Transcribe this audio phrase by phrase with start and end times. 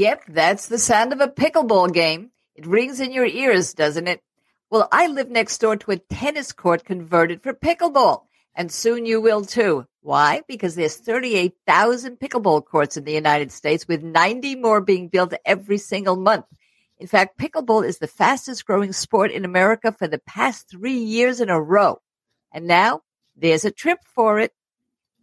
[0.00, 2.30] Yep, that's the sound of a pickleball game.
[2.54, 4.22] It rings in your ears, doesn't it?
[4.70, 8.22] Well, I live next door to a tennis court converted for pickleball,
[8.54, 9.84] and soon you will too.
[10.00, 10.40] Why?
[10.48, 15.76] Because there's 38,000 pickleball courts in the United States with 90 more being built every
[15.76, 16.46] single month.
[16.98, 21.42] In fact, pickleball is the fastest growing sport in America for the past three years
[21.42, 22.00] in a row.
[22.54, 23.02] And now
[23.36, 24.54] there's a trip for it.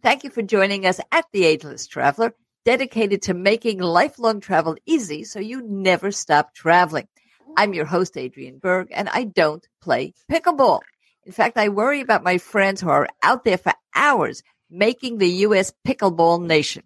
[0.04, 2.32] Thank you for joining us at The Ageless Traveler,
[2.68, 7.08] dedicated to making lifelong travel easy so you never stop traveling.
[7.56, 10.80] I'm your host, Adrienne Berg, and I don't play pickleball.
[11.24, 15.30] In fact, I worry about my friends who are out there for hours making the
[15.46, 15.72] U.S.
[15.86, 16.82] pickleball nation.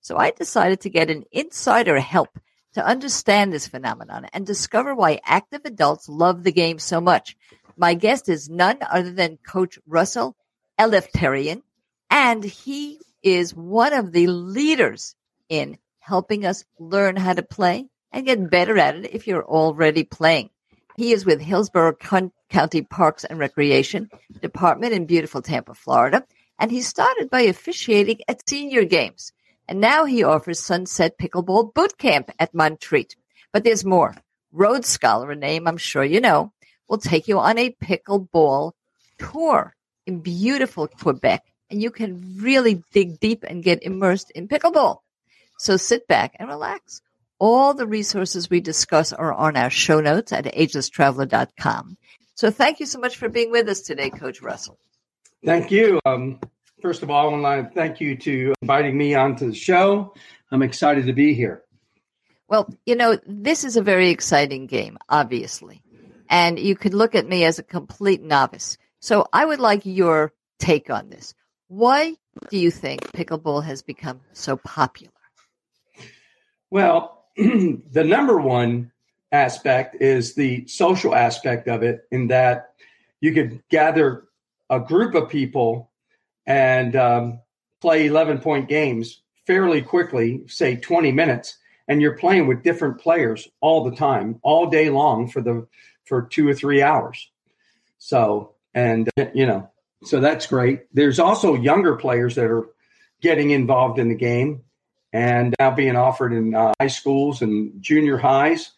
[0.00, 2.30] So I decided to get an insider help
[2.72, 7.36] to understand this phenomenon and discover why active adults love the game so much.
[7.76, 10.34] My guest is none other than Coach Russell
[10.80, 11.60] Elefterion,
[12.08, 15.15] and he is one of the leaders
[15.48, 20.04] in helping us learn how to play and get better at it if you're already
[20.04, 20.50] playing.
[20.96, 21.96] He is with Hillsborough
[22.48, 24.08] County Parks and Recreation
[24.40, 26.24] Department in beautiful Tampa, Florida,
[26.58, 29.32] and he started by officiating at senior games.
[29.68, 33.16] And now he offers Sunset Pickleball Boot Camp at Montreat.
[33.52, 34.14] But there's more.
[34.52, 36.52] Road Scholar, a name I'm sure you know,
[36.88, 38.72] will take you on a pickleball
[39.18, 39.74] tour
[40.06, 41.42] in beautiful Quebec.
[41.68, 45.00] And you can really dig deep and get immersed in pickleball.
[45.58, 47.00] So sit back and relax.
[47.38, 51.96] All the resources we discuss are on our show notes at agelesstraveler.com.
[52.34, 54.78] So thank you so much for being with us today, Coach Russell.
[55.44, 56.00] Thank you.
[56.04, 56.40] Um,
[56.82, 60.14] First of all, I want to thank you to inviting me onto the show.
[60.52, 61.62] I'm excited to be here.
[62.48, 65.82] Well, you know, this is a very exciting game, obviously.
[66.28, 68.76] And you could look at me as a complete novice.
[69.00, 71.34] So I would like your take on this.
[71.68, 72.14] Why
[72.50, 75.12] do you think pickleball has become so popular?
[76.76, 78.92] Well, the number one
[79.32, 82.74] aspect is the social aspect of it, in that
[83.18, 84.24] you could gather
[84.68, 85.90] a group of people
[86.44, 87.40] and um,
[87.80, 91.56] play 11 point games fairly quickly, say 20 minutes,
[91.88, 95.66] and you're playing with different players all the time, all day long for the
[96.04, 97.30] for two or three hours.
[97.96, 99.70] So, and you know,
[100.04, 100.82] so that's great.
[100.92, 102.66] There's also younger players that are
[103.22, 104.60] getting involved in the game
[105.16, 108.72] and now being offered in uh, high schools and junior highs.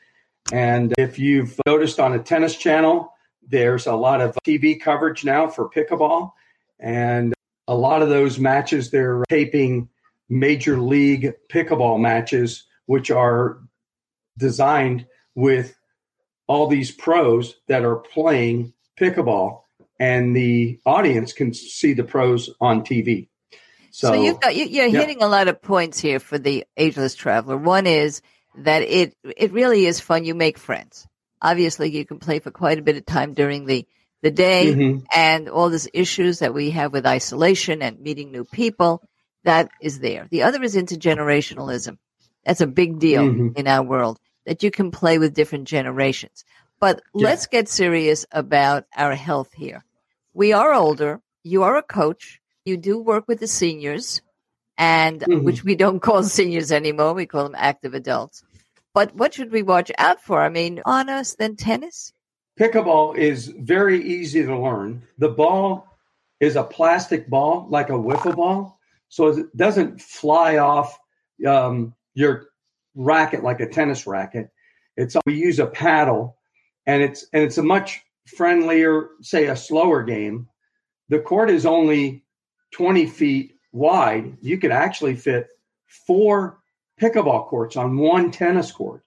[0.52, 3.12] And if you've noticed on a tennis channel,
[3.48, 6.30] there's a lot of TV coverage now for pickleball.
[6.78, 7.34] And
[7.66, 9.88] a lot of those matches they're taping
[10.28, 13.58] major league pickleball matches which are
[14.38, 15.76] designed with
[16.46, 19.62] all these pros that are playing pickleball
[19.98, 23.26] and the audience can see the pros on TV.
[23.98, 25.00] So, so you've got, you, are yeah.
[25.00, 27.56] hitting a lot of points here for the ageless traveler.
[27.56, 28.22] One is
[28.58, 30.24] that it it really is fun.
[30.24, 31.08] You make friends.
[31.42, 33.88] Obviously, you can play for quite a bit of time during the
[34.22, 35.04] the day mm-hmm.
[35.12, 39.02] and all these issues that we have with isolation and meeting new people.
[39.42, 40.28] That is there.
[40.30, 41.98] The other is intergenerationalism.
[42.44, 43.58] That's a big deal mm-hmm.
[43.58, 46.44] in our world that you can play with different generations.
[46.78, 47.30] But yeah.
[47.30, 49.84] let's get serious about our health here.
[50.34, 51.20] We are older.
[51.42, 52.40] You are a coach.
[52.68, 54.20] You do work with the seniors,
[54.76, 55.44] and mm-hmm.
[55.44, 57.14] which we don't call seniors anymore.
[57.14, 58.44] We call them active adults.
[58.94, 60.40] But what should we watch out for?
[60.40, 62.12] I mean, on us than tennis?
[62.58, 65.02] Pickleball is very easy to learn.
[65.18, 65.86] The ball
[66.40, 70.98] is a plastic ball, like a wiffle ball, so it doesn't fly off
[71.46, 72.48] um, your
[72.94, 74.50] racket like a tennis racket.
[74.96, 76.36] It's we use a paddle,
[76.86, 80.48] and it's and it's a much friendlier, say a slower game.
[81.08, 82.24] The court is only
[82.72, 84.36] 20 feet wide.
[84.40, 85.48] You could actually fit
[85.86, 86.58] four
[87.00, 89.02] pickleball courts on one tennis court,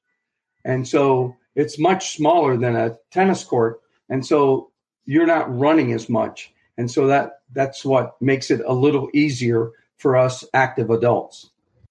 [0.64, 4.72] and so it's much smaller than a tennis court, and so
[5.06, 9.72] you're not running as much, and so that that's what makes it a little easier
[9.98, 11.50] for us active adults.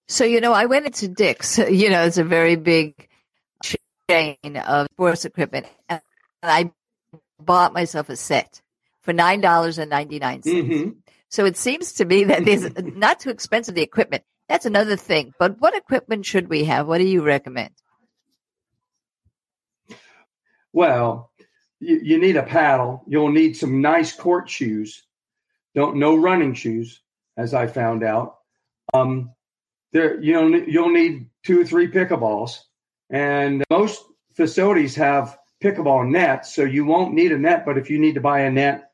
[0.09, 1.59] So you know, I went into Dick's.
[1.59, 3.09] You know, it's a very big
[4.11, 6.01] chain of sports equipment, and
[6.43, 6.73] I
[7.41, 8.61] bought myself a set
[9.03, 10.57] for nine dollars and ninety nine cents.
[10.57, 10.91] Mm-hmm.
[11.31, 14.25] So it seems to me that there's not too expensive the equipment.
[14.49, 15.33] That's another thing.
[15.39, 16.87] But what equipment should we have?
[16.87, 17.71] What do you recommend?
[20.73, 21.31] Well,
[21.79, 23.05] you, you need a paddle.
[23.07, 25.05] You'll need some nice court shoes.
[25.75, 27.01] Don't no running shoes,
[27.37, 28.39] as I found out.
[28.93, 29.33] Um,
[29.93, 32.59] there, you know, you'll need two or three pickleballs,
[33.09, 34.03] and most
[34.35, 37.65] facilities have pickleball nets, so you won't need a net.
[37.65, 38.90] But if you need to buy a net,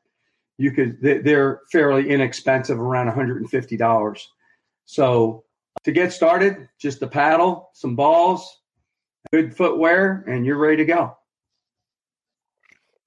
[0.57, 0.97] you could.
[1.01, 4.27] They're fairly inexpensive, around one hundred and fifty dollars.
[4.85, 5.43] So
[5.83, 8.59] to get started, just a paddle, some balls,
[9.31, 11.17] good footwear, and you're ready to go.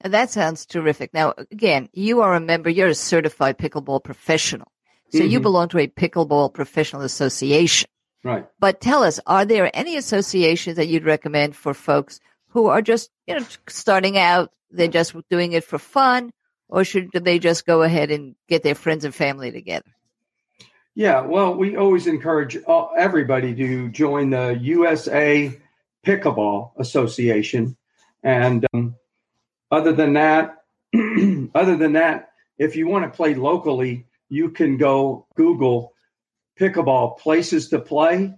[0.02, 1.12] That sounds terrific.
[1.12, 4.72] Now, again, you are a member, you're a certified pickleball professional.
[5.10, 5.28] So mm-hmm.
[5.28, 7.90] you belong to a pickleball professional association.
[8.24, 8.46] Right.
[8.58, 13.10] But tell us, are there any associations that you'd recommend for folks who are just,
[13.26, 16.32] you know, starting out, they're just doing it for fun,
[16.70, 19.90] or should they just go ahead and get their friends and family together?
[20.94, 22.56] Yeah, well, we always encourage
[22.96, 25.58] everybody to join the USA
[26.04, 27.76] Pickleball Association,
[28.22, 28.96] and um,
[29.70, 30.64] other than that,
[31.54, 35.94] other than that, if you want to play locally, you can go Google
[36.58, 38.34] pickleball places to play,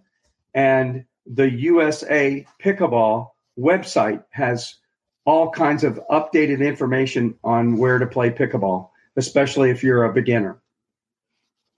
[0.54, 4.76] and the USA Pickleball website has
[5.24, 10.60] all kinds of updated information on where to play pickleball, especially if you're a beginner.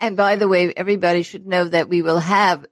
[0.00, 2.66] And by the way, everybody should know that we will have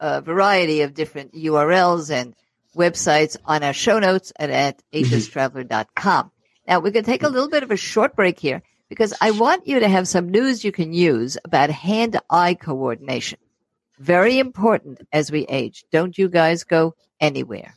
[0.00, 2.34] a variety of different URLs and
[2.74, 5.14] websites on our show notes at, at mm-hmm.
[5.14, 6.30] agelesstraveler.com.
[6.66, 9.30] Now we're going to take a little bit of a short break here because I
[9.30, 13.38] want you to have some news you can use about hand-eye coordination.
[13.98, 15.84] Very important as we age.
[15.92, 17.76] Don't you guys go anywhere.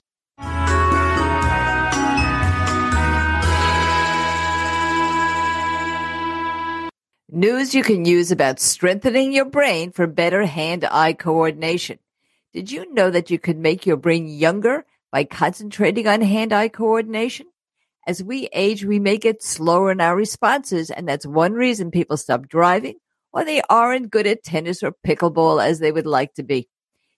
[7.30, 12.00] News you can use about strengthening your brain for better hand-eye coordination.
[12.54, 17.48] Did you know that you could make your brain younger by concentrating on hand-eye coordination?
[18.08, 22.16] As we age, we may get slower in our responses, and that's one reason people
[22.16, 22.96] stop driving
[23.34, 26.70] or they aren't good at tennis or pickleball as they would like to be.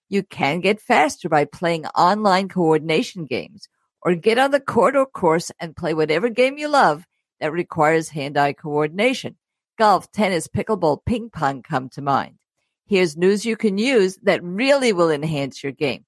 [0.09, 3.69] You can get faster by playing online coordination games
[4.01, 7.05] or get on the court or course and play whatever game you love
[7.39, 9.35] that requires hand-eye coordination.
[9.79, 12.35] Golf, tennis, pickleball, ping pong come to mind.
[12.85, 16.05] Here's news you can use that really will enhance your game.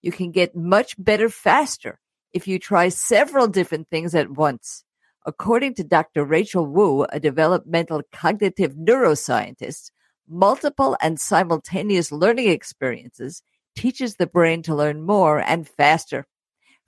[0.00, 1.98] You can get much better faster
[2.32, 4.82] if you try several different things at once.
[5.26, 6.24] According to Dr.
[6.24, 9.90] Rachel Wu, a developmental cognitive neuroscientist,
[10.26, 13.42] multiple and simultaneous learning experiences
[13.76, 16.26] teaches the brain to learn more and faster.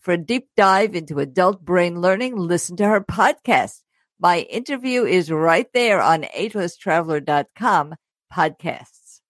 [0.01, 3.84] For a deep dive into adult brain learning, listen to her podcast.
[4.21, 7.97] My interview is right there on agelesstraveler.com
[8.33, 9.21] podcasts.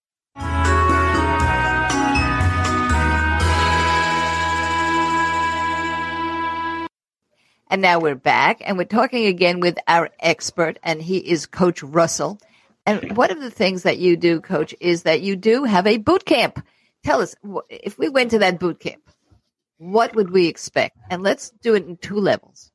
[7.67, 11.81] And now we're back and we're talking again with our expert, and he is Coach
[11.81, 12.39] Russell.
[12.85, 15.97] And one of the things that you do, Coach, is that you do have a
[15.97, 16.63] boot camp.
[17.03, 17.35] Tell us,
[17.69, 19.01] if we went to that boot camp,
[19.77, 20.95] what would we expect?
[21.09, 22.71] And let's do it in two levels.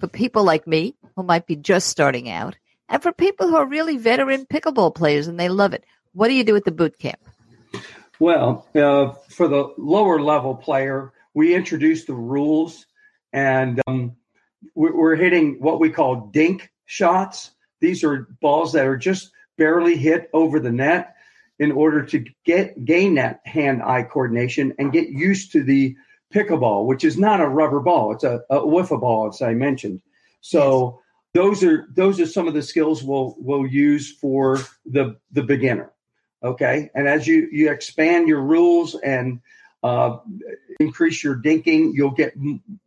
[0.00, 2.56] For people like me, who might be just starting out,
[2.88, 6.34] and for people who are really veteran pickleball players and they love it, what do
[6.34, 7.20] you do at the boot camp?
[8.18, 12.86] Well, uh, for the lower level player, we introduce the rules
[13.32, 14.16] and um,
[14.74, 17.50] we're hitting what we call dink shots.
[17.80, 21.14] These are balls that are just barely hit over the net
[21.58, 25.96] in order to get gain that hand-eye coordination and get used to the
[26.32, 30.00] pickleball, which is not a rubber ball; it's a, a wiffle ball, as I mentioned.
[30.40, 31.00] So
[31.34, 31.42] yes.
[31.42, 35.92] those are those are some of the skills we'll we'll use for the the beginner.
[36.42, 39.40] Okay, and as you you expand your rules and
[39.82, 40.18] uh,
[40.78, 42.34] increase your dinking, you'll get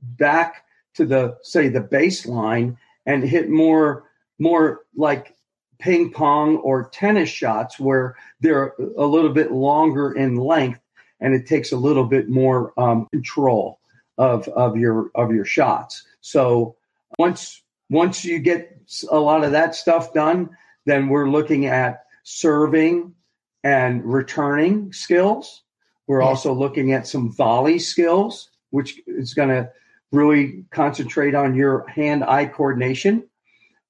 [0.01, 4.05] back to the say the baseline and hit more
[4.39, 5.35] more like
[5.79, 10.79] ping pong or tennis shots where they're a little bit longer in length
[11.23, 13.79] and it takes a little bit more um, control
[14.19, 16.03] of of your of your shots.
[16.21, 16.75] So
[17.17, 18.77] once once you get
[19.09, 20.49] a lot of that stuff done,
[20.85, 23.15] then we're looking at serving
[23.63, 25.63] and returning skills.
[26.05, 29.71] We're also looking at some volley skills, which is going to
[30.11, 33.23] really concentrate on your hand-eye coordination.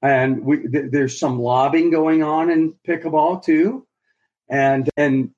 [0.04, 3.88] And we, th- there's some lobbing going on in pickleball too,
[4.50, 5.32] and and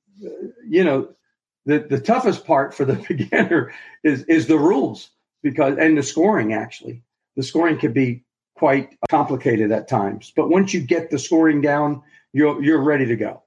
[0.67, 1.15] you know
[1.65, 5.09] the the toughest part for the beginner is is the rules
[5.41, 7.03] because and the scoring actually
[7.35, 8.23] the scoring can be
[8.55, 10.31] quite complicated at times.
[10.35, 12.01] But once you get the scoring down,
[12.33, 13.43] you're you're ready to go.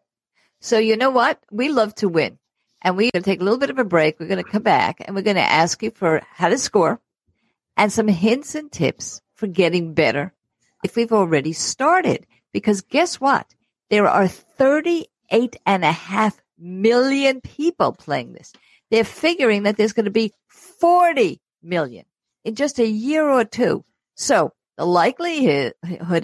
[0.60, 1.42] So you know what?
[1.50, 2.38] We love to win.
[2.82, 4.20] And we're going to take a little bit of a break.
[4.20, 7.00] We're going to come back and we're going to ask you for how to score
[7.76, 10.32] and some hints and tips for getting better
[10.84, 12.24] if we've already started.
[12.52, 13.52] Because guess what?
[13.90, 18.52] There are 38 and a half million people playing this.
[18.90, 22.04] They're figuring that there's going to be 40 million
[22.44, 23.84] in just a year or two.
[24.14, 25.74] So the likelihood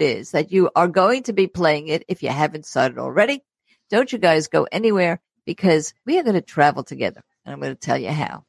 [0.01, 3.43] is that you are going to be playing it if you haven't started already.
[3.89, 7.75] Don't you guys go anywhere because we are going to travel together and I'm going
[7.75, 8.45] to tell you how.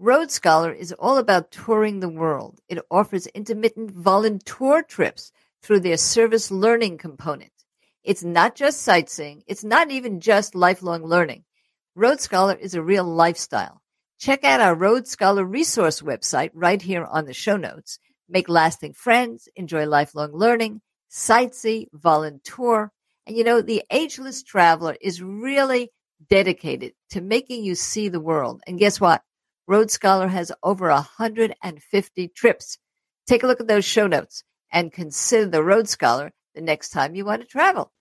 [0.00, 2.60] Road Scholar is all about touring the world.
[2.68, 7.50] It offers intermittent volunteer trips through their service learning component.
[8.04, 9.42] It's not just sightseeing.
[9.48, 11.42] It's not even just lifelong learning.
[11.96, 13.82] Road Scholar is a real lifestyle.
[14.20, 17.98] Check out our Road Scholar resource website right here on the show notes.
[18.28, 22.92] Make lasting friends, enjoy lifelong learning, sightsee, volunteer.
[23.26, 25.90] And you know, the ageless traveler is really
[26.30, 28.62] dedicated to making you see the world.
[28.64, 29.22] And guess what?
[29.68, 32.78] Road Scholar has over 150 trips.
[33.26, 37.14] Take a look at those show notes and consider the Road Scholar the next time
[37.14, 37.92] you want to travel.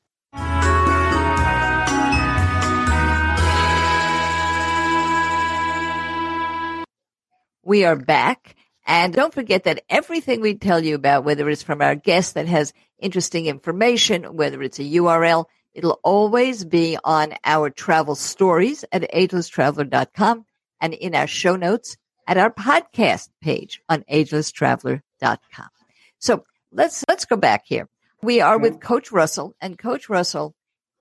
[7.63, 8.55] We are back.
[8.85, 12.47] And don't forget that everything we tell you about, whether it's from our guest that
[12.47, 15.43] has interesting information, whether it's a URL,
[15.73, 20.45] it'll always be on our travel stories at agelesstraveler.com
[20.81, 25.69] and in our show notes at our podcast page on agelesstraveler.com.
[26.19, 27.87] So let's, let's go back here.
[28.21, 28.87] We are with mm-hmm.
[28.87, 30.55] Coach Russell and Coach Russell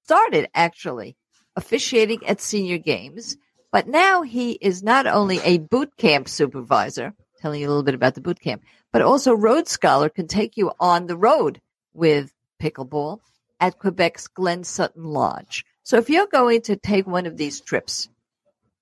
[0.05, 1.17] started actually
[1.57, 3.37] officiating at senior games,
[3.73, 7.95] but now he is not only a boot camp supervisor, telling you a little bit
[7.95, 11.61] about the boot camp, but also Road Scholar can take you on the road
[11.93, 13.21] with pickleball
[13.61, 15.65] at Quebec's Glen Sutton Lodge.
[15.83, 18.09] So if you're going to take one of these trips,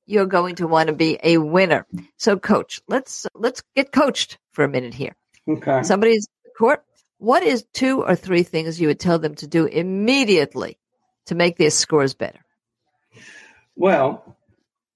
[0.07, 1.87] you're going to want to be a winner.
[2.17, 5.15] So coach, let's let's get coached for a minute here.
[5.49, 5.83] Okay.
[5.83, 6.85] Somebody's court.
[7.19, 10.79] What is two or three things you would tell them to do immediately
[11.27, 12.41] to make their scores better?
[13.77, 14.37] Well,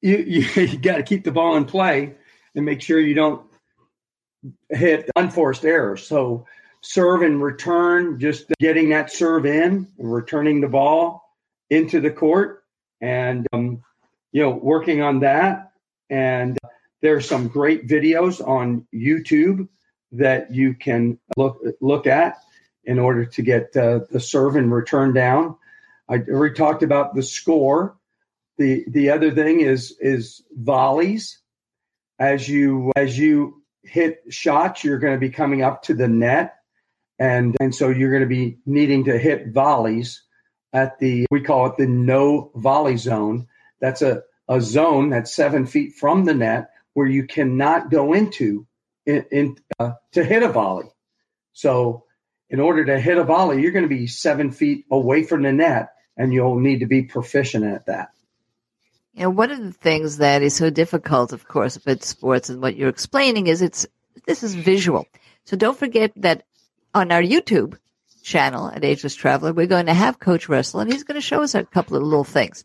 [0.01, 2.15] you you, you got to keep the ball in play
[2.55, 3.47] and make sure you don't
[4.71, 6.07] hit unforced errors.
[6.07, 6.47] So
[6.81, 11.23] serve and return, just getting that serve in and returning the ball
[11.71, 12.63] into the court,
[13.01, 13.83] and um,
[14.39, 15.73] you know working on that.
[16.09, 16.57] And
[17.03, 19.67] there's some great videos on YouTube
[20.13, 22.37] that you can look look at
[22.85, 25.57] in order to get uh, the serve and return down.
[26.09, 27.97] I already talked about the score.
[28.59, 31.41] The the other thing is is volleys.
[32.21, 36.55] As you as you hit shots, you're going to be coming up to the net,
[37.19, 40.23] and and so you're going to be needing to hit volleys
[40.73, 43.49] at the we call it the no volley zone.
[43.81, 48.67] That's a a zone that's seven feet from the net where you cannot go into
[49.07, 50.89] in, in uh, to hit a volley.
[51.53, 52.05] So,
[52.51, 55.53] in order to hit a volley, you're going to be seven feet away from the
[55.53, 58.09] net, and you'll need to be proficient at that.
[59.17, 62.77] And one of the things that is so difficult, of course, about sports and what
[62.77, 63.87] you're explaining is it's
[64.27, 65.07] this is visual.
[65.45, 66.45] So don't forget that
[66.95, 67.77] on our YouTube
[68.23, 71.43] channel at Ageless Traveler, we're going to have Coach Russell, and he's going to show
[71.43, 72.65] us a couple of little things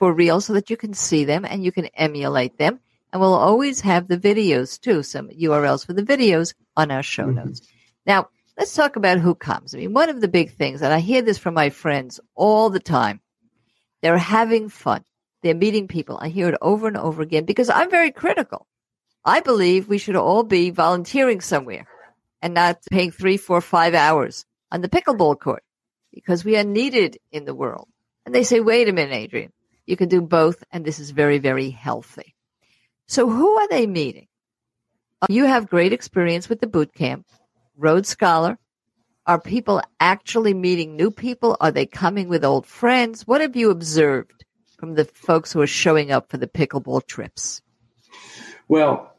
[0.00, 2.80] for real so that you can see them and you can emulate them.
[3.12, 7.26] And we'll always have the videos too, some URLs for the videos on our show
[7.26, 7.46] mm-hmm.
[7.46, 7.60] notes.
[8.06, 9.74] Now, let's talk about who comes.
[9.74, 12.70] I mean, one of the big things, and I hear this from my friends all
[12.70, 13.20] the time,
[14.00, 15.04] they're having fun.
[15.42, 16.18] They're meeting people.
[16.20, 18.66] I hear it over and over again because I'm very critical.
[19.24, 21.86] I believe we should all be volunteering somewhere
[22.40, 25.62] and not paying three, four, five hours on the pickleball court
[26.12, 27.88] because we are needed in the world.
[28.24, 29.52] And they say, wait a minute, Adrienne,
[29.90, 30.62] you can do both.
[30.70, 32.34] And this is very, very healthy.
[33.08, 34.28] So who are they meeting?
[35.20, 37.26] Uh, you have great experience with the boot camp,
[37.76, 38.58] Road Scholar.
[39.26, 41.56] Are people actually meeting new people?
[41.60, 43.26] Are they coming with old friends?
[43.26, 44.44] What have you observed
[44.78, 47.60] from the folks who are showing up for the pickleball trips?
[48.68, 49.14] Well,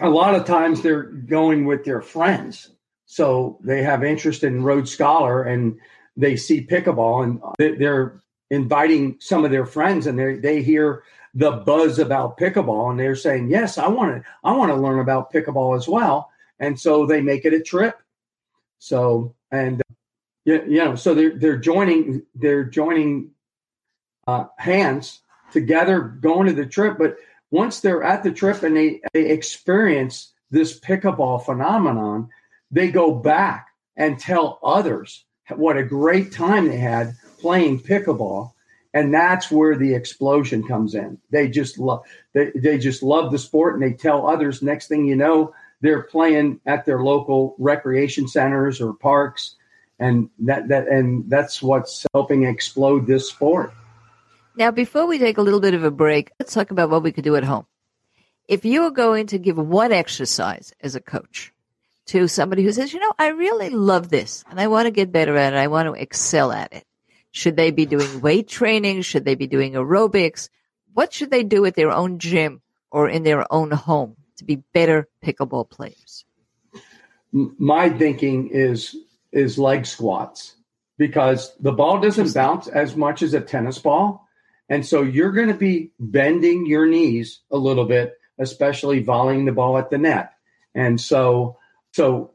[0.00, 2.70] a lot of times they're going with their friends.
[3.06, 5.78] So they have interest in Road Scholar and
[6.16, 11.02] they see pickleball and they're inviting some of their friends and they they hear
[11.34, 15.00] the buzz about pickleball and they're saying, "Yes, I want to I want to learn
[15.00, 17.96] about pickleball as well." And so they make it a trip.
[18.78, 19.82] So and
[20.44, 23.32] you, know, so they're they're joining they're joining
[24.26, 25.20] uh, hands
[25.52, 27.16] together going to the trip, but
[27.50, 32.28] once they're at the trip and they, they experience this pickleball phenomenon,
[32.70, 35.24] they go back and tell others
[35.54, 38.52] what a great time they had playing pickleball
[38.96, 41.18] and that's where the explosion comes in.
[41.30, 45.04] They just love they, they just love the sport and they tell others next thing
[45.04, 49.56] you know they're playing at their local recreation centers or parks
[49.98, 53.70] and that that and that's what's helping explode this sport.
[54.56, 57.12] Now before we take a little bit of a break let's talk about what we
[57.12, 57.66] could do at home.
[58.48, 61.52] If you are going to give one exercise as a coach
[62.06, 65.10] to somebody who says you know i really love this and i want to get
[65.10, 66.84] better at it i want to excel at it
[67.36, 69.02] should they be doing weight training?
[69.02, 70.48] Should they be doing aerobics?
[70.94, 74.62] What should they do at their own gym or in their own home to be
[74.72, 76.24] better pickleball players?
[77.32, 78.96] My thinking is
[79.32, 80.56] is leg squats
[80.96, 84.26] because the ball doesn't bounce as much as a tennis ball.
[84.70, 89.52] And so you're going to be bending your knees a little bit, especially volleying the
[89.52, 90.32] ball at the net.
[90.74, 91.58] And so,
[91.92, 92.30] so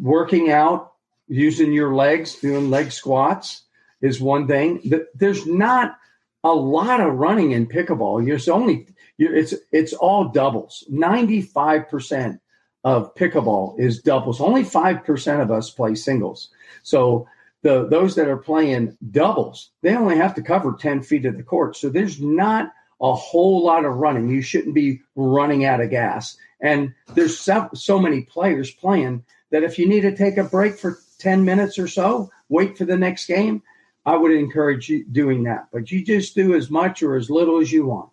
[0.00, 0.94] working out,
[1.28, 3.66] using your legs, doing leg squats
[4.02, 4.80] is one thing.
[4.86, 5.96] That there's not
[6.42, 8.24] a lot of running in pickleball.
[8.24, 8.86] There's only
[9.18, 10.84] it's it's all doubles.
[10.88, 12.40] Ninety five percent
[12.84, 14.40] of pickleball is doubles.
[14.40, 16.50] Only five percent of us play singles.
[16.82, 17.28] So
[17.62, 21.42] the those that are playing doubles, they only have to cover ten feet of the
[21.42, 21.76] court.
[21.76, 24.28] So there's not a whole lot of running.
[24.28, 26.36] You shouldn't be running out of gas.
[26.60, 30.76] And there's so, so many players playing that if you need to take a break
[30.76, 33.62] for 10 minutes or so, wait for the next game,
[34.10, 35.68] I would encourage you doing that.
[35.72, 38.10] But you just do as much or as little as you want.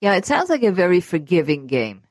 [0.00, 2.04] Yeah, it sounds like a very forgiving game.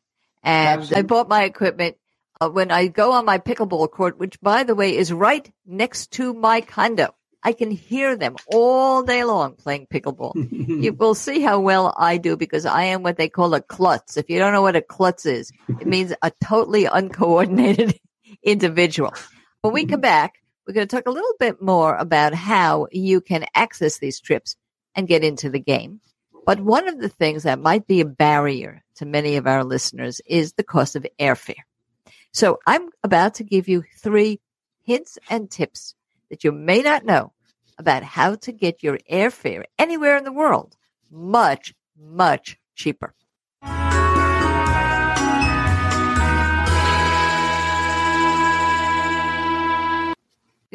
[0.43, 0.97] And Absolutely.
[0.97, 1.97] I bought my equipment
[2.39, 6.11] uh, when I go on my pickleball court, which by the way is right next
[6.13, 7.15] to my condo.
[7.41, 10.33] I can hear them all day long playing pickleball.
[10.83, 14.17] you will see how well I do because I am what they call a klutz.
[14.17, 17.99] If you don't know what a klutz is, it means a totally uncoordinated
[18.43, 19.15] individual.
[19.61, 23.21] When we come back, we're going to talk a little bit more about how you
[23.21, 24.55] can access these trips
[24.93, 25.99] and get into the game.
[26.45, 30.21] But one of the things that might be a barrier to many of our listeners
[30.27, 31.63] is the cost of airfare.
[32.33, 34.41] So I'm about to give you three
[34.83, 35.95] hints and tips
[36.29, 37.33] that you may not know
[37.79, 40.75] about how to get your airfare anywhere in the world
[41.09, 43.15] much, much cheaper.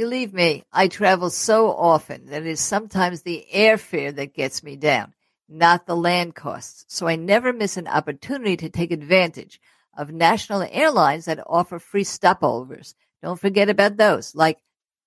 [0.05, 4.77] Believe me, I travel so often that it is sometimes the airfare that gets me
[4.77, 5.15] down,
[5.49, 6.85] not the land costs.
[6.89, 9.59] So I never miss an opportunity to take advantage
[9.97, 12.93] of national airlines that offer free stopovers.
[13.23, 14.59] Don't forget about those, like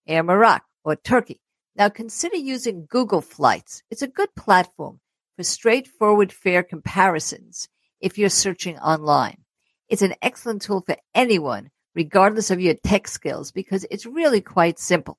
[0.07, 1.41] Air Morocco or Turkey.
[1.75, 3.83] Now consider using Google Flights.
[3.91, 4.99] It's a good platform
[5.35, 7.69] for straightforward fare comparisons
[8.01, 9.43] if you're searching online.
[9.89, 14.77] It's an excellent tool for anyone regardless of your tech skills, because it's really quite
[14.77, 15.17] simple.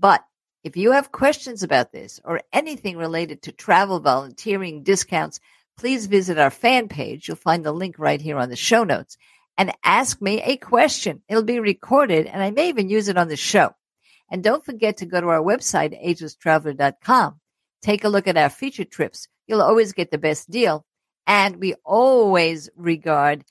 [0.00, 0.20] But
[0.64, 5.38] if you have questions about this or anything related to travel, volunteering, discounts,
[5.78, 7.28] please visit our fan page.
[7.28, 9.16] You'll find the link right here on the show notes
[9.56, 11.22] and ask me a question.
[11.28, 13.70] It'll be recorded and I may even use it on the show.
[14.28, 17.38] And don't forget to go to our website, agelesstraveler.com.
[17.80, 19.28] Take a look at our feature trips.
[19.46, 20.84] You'll always get the best deal.
[21.28, 23.44] And we always regard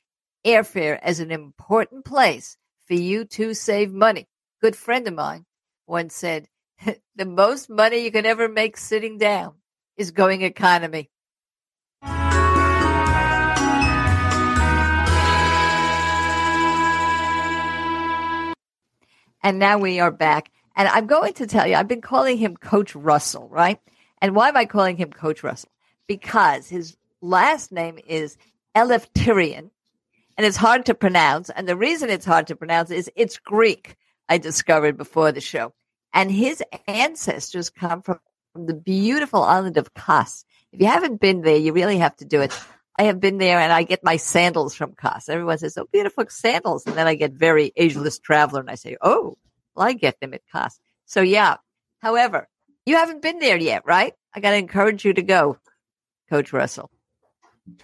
[0.46, 4.28] airfare as an important place for you to save money.
[4.62, 5.46] Good friend of mine
[5.88, 6.48] once said,
[7.16, 9.56] the most money you can ever make sitting down
[9.98, 11.10] is going economy.
[19.44, 20.52] And now we are back.
[20.76, 23.80] And I'm going to tell you, I've been calling him Coach Russell, right?
[24.22, 25.72] And why am I calling him Coach Russell?
[26.08, 28.38] Because his last name is
[28.76, 29.72] Elefterion,
[30.38, 31.50] and it's hard to pronounce.
[31.50, 33.96] And the reason it's hard to pronounce is it's Greek,
[34.30, 35.74] I discovered before the show.
[36.14, 38.20] And his ancestors come from
[38.56, 40.46] the beautiful island of Kos.
[40.72, 42.58] If you haven't been there, you really have to do it.
[42.98, 45.30] I have been there and I get my sandals from Kos.
[45.30, 46.86] Everyone says, oh, beautiful sandals.
[46.86, 49.38] And then I get very ageless traveler and I say, oh,
[49.76, 50.80] well, I get them at Kos.
[51.06, 51.58] So yeah.
[52.00, 52.48] However,
[52.86, 54.14] you haven't been there yet, right?
[54.34, 55.58] I got to encourage you to go,
[56.30, 56.90] Coach Russell.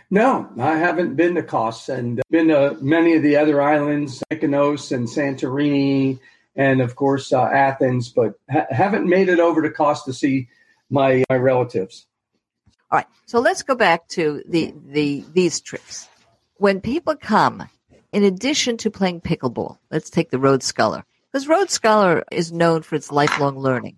[0.09, 4.91] No, I haven't been to Kos and been to many of the other islands, Mykonos
[4.91, 6.19] and Santorini,
[6.55, 10.47] and of course uh, Athens, but ha- haven't made it over to Kos to see
[10.89, 12.07] my my relatives.
[12.89, 16.07] All right, so let's go back to the the these trips.
[16.55, 17.69] When people come,
[18.11, 22.81] in addition to playing pickleball, let's take the Road Scholar because Road Scholar is known
[22.81, 23.97] for its lifelong learning,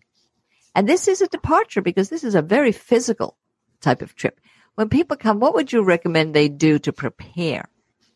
[0.75, 3.37] and this is a departure because this is a very physical
[3.79, 4.41] type of trip
[4.79, 7.65] when people come, what would you recommend they do to prepare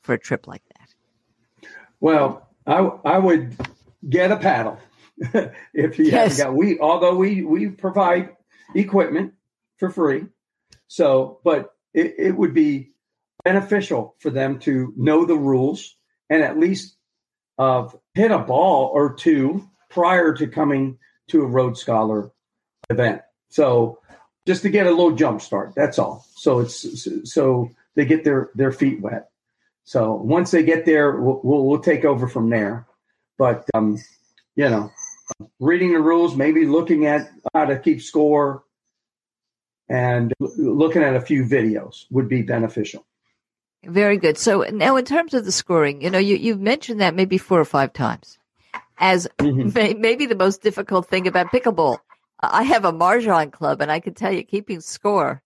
[0.02, 1.68] for a trip like that?
[2.00, 3.58] Well, I, I would
[4.10, 4.80] get a paddle
[5.74, 6.38] if you yes.
[6.38, 8.30] haven't got we although we we provide
[8.76, 9.34] equipment
[9.78, 10.26] for free
[10.88, 12.92] so but it, it would be
[13.44, 15.96] beneficial for them to know the rules
[16.30, 16.98] and at least
[17.60, 20.98] uh, hit a ball or two prior to coming
[21.28, 22.32] to a Road Scholar
[22.90, 24.00] event so
[24.46, 25.74] just to get a little jump start.
[25.76, 26.26] That's all.
[26.36, 29.30] So it's so they get their their feet wet.
[29.86, 32.86] So once they get there, we'll we'll, we'll take over from there.
[33.38, 33.98] But um,
[34.56, 34.92] you know,
[35.60, 38.64] reading the rules, maybe looking at how to keep score,
[39.90, 43.06] and looking at a few videos would be beneficial.
[43.86, 44.38] Very good.
[44.38, 47.60] So now, in terms of the scoring, you know, you you've mentioned that maybe four
[47.60, 48.38] or five times
[48.98, 49.74] as Mm-hmm.
[49.74, 51.98] may, maybe the most difficult thing about pickleball.
[52.40, 55.42] I have a mahjong club, and I can tell you, keeping score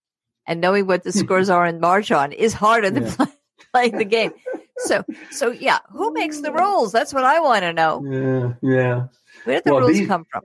[0.45, 3.15] and knowing what the scores are in mahjong is harder than Yeah.
[3.15, 3.27] play,
[3.73, 4.31] playing the game.
[4.79, 6.91] So, so yeah, who makes the rules?
[6.91, 8.03] That's what I want to know.
[8.05, 9.07] Yeah, yeah.
[9.43, 10.43] Where did the Well, rules these- come from?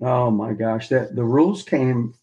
[0.00, 2.14] Oh my gosh, that the rules came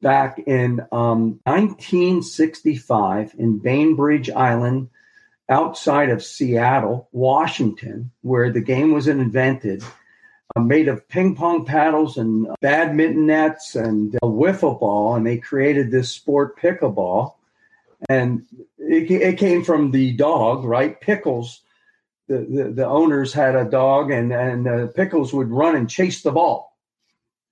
[0.00, 4.88] back in um, 1965 in Bainbridge Island,
[5.48, 9.82] outside of Seattle, Washington, where the game was invented,
[10.58, 15.90] made of ping pong paddles and badminton nets and a wiffle ball, and they created
[15.90, 17.34] this sport pickleball.
[18.08, 18.46] And
[18.78, 21.00] it, it came from the dog, right?
[21.00, 21.60] Pickles.
[22.28, 26.22] The, the, the owners had a dog, and and uh, Pickles would run and chase
[26.22, 26.70] the ball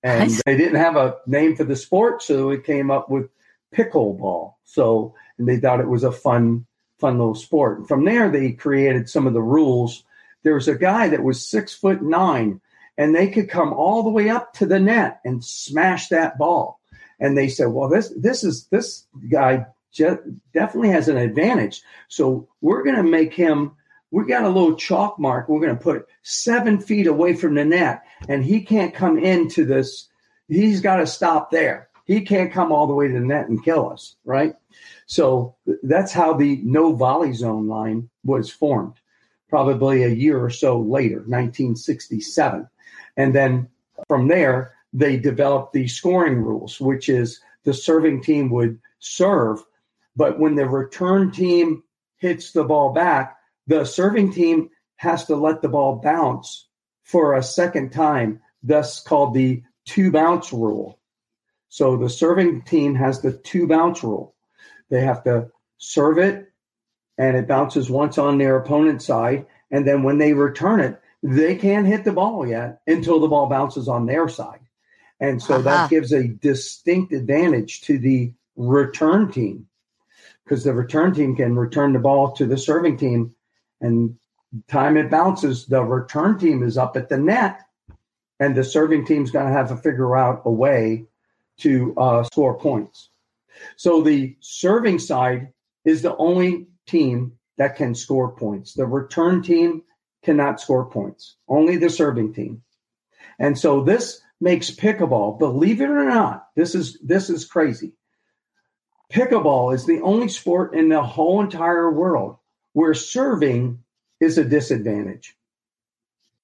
[0.03, 3.29] and they didn't have a name for the sport, so it came up with
[3.73, 4.55] pickleball.
[4.63, 6.65] So, and they thought it was a fun,
[6.99, 7.79] fun little sport.
[7.79, 10.03] And from there, they created some of the rules.
[10.43, 12.61] There was a guy that was six foot nine,
[12.99, 16.81] and they could come all the way up to the net and smash that ball.
[17.17, 20.17] And they said, "Well, this this is this guy je-
[20.53, 21.81] definitely has an advantage.
[22.09, 23.71] So we're going to make him."
[24.11, 25.47] We got a little chalk mark.
[25.47, 29.65] We're going to put seven feet away from the net, and he can't come into
[29.65, 30.09] this.
[30.47, 31.89] He's got to stop there.
[32.05, 34.55] He can't come all the way to the net and kill us, right?
[35.05, 38.95] So that's how the no volley zone line was formed,
[39.47, 42.67] probably a year or so later, 1967.
[43.19, 43.67] And then
[44.07, 49.61] from there, they developed the scoring rules, which is the serving team would serve,
[50.15, 51.83] but when the return team
[52.15, 53.35] hits the ball back,
[53.67, 56.69] the serving team has to let the ball bounce
[57.03, 60.97] for a second time, thus called the two bounce rule.
[61.67, 64.33] So the serving team has the two bounce rule.
[64.89, 66.53] They have to serve it
[67.17, 69.45] and it bounces once on their opponent's side.
[69.71, 73.47] And then when they return it, they can't hit the ball yet until the ball
[73.47, 74.61] bounces on their side.
[75.19, 75.63] And so Uh-huh.
[75.63, 79.67] that gives a distinct advantage to the return team
[80.43, 83.35] because the return team can return the ball to the serving team
[83.81, 84.15] and
[84.67, 87.61] time it bounces, the return team is up at the net,
[88.39, 91.05] and the serving team's going to have to figure out a way
[91.59, 93.09] to uh, score points.
[93.75, 95.53] So the serving side
[95.85, 98.73] is the only team that can score points.
[98.73, 99.83] The return team
[100.23, 102.63] cannot score points, only the serving team.
[103.37, 107.93] And so this makes pickleball, believe it or not, this is this is crazy.
[109.11, 112.37] Pickleball is the only sport in the whole entire world
[112.73, 113.83] where serving
[114.19, 115.35] is a disadvantage.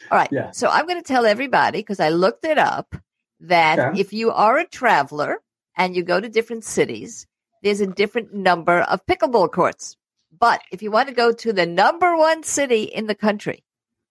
[0.09, 0.29] All right.
[0.31, 0.51] Yeah.
[0.51, 2.95] So I'm going to tell everybody because I looked it up
[3.41, 3.99] that Okay.
[3.99, 5.41] if you are a traveler
[5.77, 7.27] and you go to different cities,
[7.61, 9.97] there's a different number of pickleball courts.
[10.37, 13.63] But if you want to go to the number one city in the country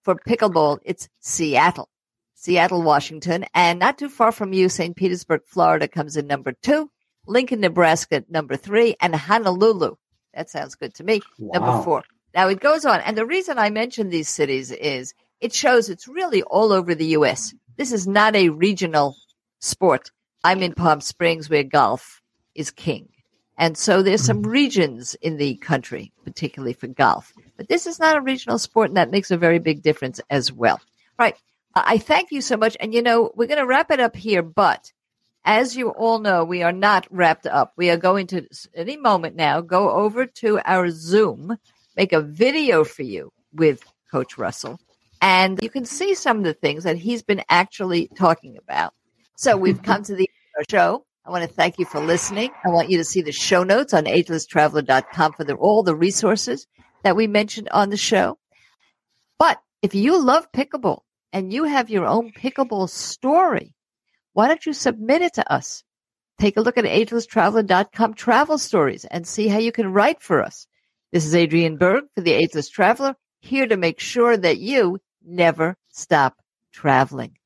[0.05, 1.89] for pickleball, it's Seattle,
[2.35, 4.95] Seattle, Washington, and not too far from you, St.
[4.95, 6.91] Petersburg, Florida comes in number two,
[7.27, 9.97] Lincoln, Nebraska, number three, and Honolulu.
[10.35, 11.23] That sounds good to me.
[11.39, 12.05] Number four.
[12.35, 13.01] Now it goes on.
[13.01, 17.07] And the reason I mention these cities is it shows it's really all over the
[17.19, 17.55] U.S.
[17.77, 19.17] This is not a regional
[19.61, 20.11] sport.
[20.43, 22.21] I'm in Palm Springs where golf
[22.55, 23.09] is king.
[23.57, 24.51] And so there's some mm.
[24.51, 27.33] regions in the country, particularly for golf.
[27.57, 30.53] But this is not a regional sport, and that makes a very big difference as
[30.53, 30.81] well.
[31.19, 31.37] Right.
[31.75, 32.77] I thank you so much.
[32.81, 34.93] And you know, we're going to wrap it up here, but
[35.45, 37.73] as you all know, we are not wrapped up.
[37.77, 41.59] We are going to, any moment now, go over to our Zoom,
[41.97, 44.81] make a video for you with Coach Russell,
[45.21, 48.95] and you can see some of the things that he's been actually talking about.
[49.37, 50.29] So we've come to the
[50.71, 51.05] show.
[51.27, 52.51] I want to thank you for listening.
[52.65, 56.67] I want you to see the show notes on agelesstraveler.com for the, all the resources
[57.05, 58.39] that we mentioned on the show.
[59.39, 63.75] But if you love pickleball and you have your own pickleball story,
[64.33, 65.85] why don't you submit it to us?
[66.41, 70.67] Take a look at agelesstraveler.com travel stories and see how you can write for us.
[71.13, 75.77] This is Adrienne Berg for the Ageless Traveler, here to make sure that you never
[75.91, 76.37] stop
[76.73, 77.37] traveling.